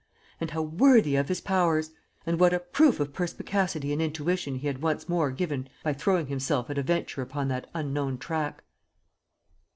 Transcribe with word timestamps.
And 0.39 0.49
how 0.49 0.63
worthy 0.63 1.15
of 1.15 1.27
his 1.27 1.41
powers! 1.41 1.91
And 2.25 2.39
what 2.39 2.55
a 2.55 2.59
proof 2.59 2.99
of 2.99 3.13
perspicacity 3.13 3.93
and 3.93 4.01
intuition 4.01 4.55
he 4.55 4.65
had 4.65 4.81
once 4.81 5.07
more 5.07 5.29
given 5.29 5.69
by 5.83 5.93
throwing 5.93 6.25
himself 6.25 6.71
at 6.71 6.79
a 6.79 6.81
venture 6.81 7.21
upon 7.21 7.49
that 7.49 7.69
unknown 7.75 8.17
track! 8.17 8.63